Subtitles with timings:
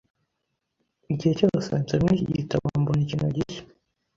[1.11, 3.61] Igihe cyose nsomye iki gitabo, mbona ikintu gishya.